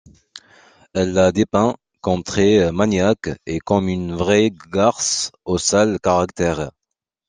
[0.95, 6.71] Elle la dépeint comme très maniaque et comme une vraie garce au sale caractère.